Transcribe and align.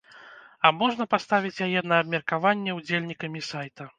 А 0.67 0.71
можна 0.79 1.05
паставіць 1.11 1.63
яе 1.67 1.83
на 1.91 2.01
абмеркаванне 2.05 2.75
ўдзельнікамі 2.79 3.45
сайта. 3.51 3.87